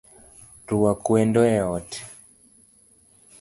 [0.71, 1.89] Rwak wendo e ot